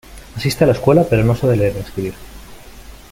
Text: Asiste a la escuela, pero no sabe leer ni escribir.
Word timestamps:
Asiste 0.35 0.63
a 0.63 0.65
la 0.65 0.73
escuela, 0.73 1.03
pero 1.07 1.23
no 1.23 1.35
sabe 1.35 1.55
leer 1.55 1.75
ni 1.75 1.81
escribir. 1.81 2.15